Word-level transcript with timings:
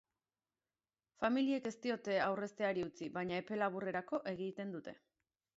Familiek 1.25 1.69
ez 1.71 1.73
diote 1.83 2.17
aurrezteari 2.29 2.87
utzi 2.89 3.13
baina 3.19 3.39
epe 3.45 3.63
laburrerako 3.63 4.25
egiten 4.37 4.79
dute. 4.79 4.99